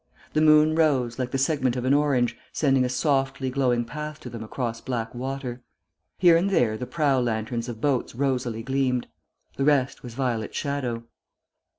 [0.33, 4.31] The moon rose, like the segment of an orange, sending a softly glowing path to
[4.31, 5.61] them across black water.
[6.17, 9.05] Here and there the prow lanterns of boats rosily gleamed.
[9.57, 11.03] The rest was violet shadow.